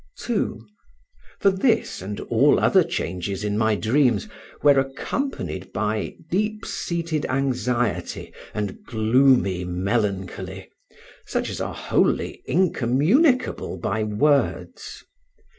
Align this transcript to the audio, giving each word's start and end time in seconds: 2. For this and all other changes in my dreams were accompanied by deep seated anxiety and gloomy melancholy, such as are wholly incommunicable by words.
2. 0.21 0.59
For 1.41 1.51
this 1.51 2.01
and 2.01 2.19
all 2.21 2.59
other 2.59 2.83
changes 2.83 3.43
in 3.43 3.55
my 3.55 3.75
dreams 3.75 4.27
were 4.63 4.79
accompanied 4.79 5.71
by 5.71 6.15
deep 6.31 6.65
seated 6.65 7.23
anxiety 7.27 8.33
and 8.51 8.83
gloomy 8.83 9.63
melancholy, 9.63 10.71
such 11.27 11.51
as 11.51 11.61
are 11.61 11.75
wholly 11.75 12.41
incommunicable 12.47 13.77
by 13.77 14.01
words. 14.01 15.03